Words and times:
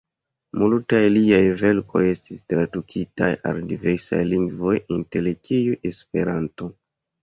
Multaj 0.61 1.01
liaj 1.11 1.41
verkoj 1.63 2.01
estis 2.15 2.43
tradukitaj 2.55 3.31
al 3.53 3.63
diversaj 3.75 4.25
lingvoj, 4.35 4.77
inter 5.01 5.33
kiuj 5.49 5.83
Esperanto. 5.97 6.77